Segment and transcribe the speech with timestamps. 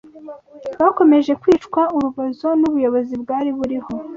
[0.81, 3.91] bakomeje kwicwa urubozo n’ubuyobozi bwari buriho